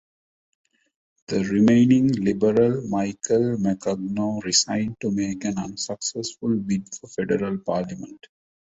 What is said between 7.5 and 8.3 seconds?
parliament.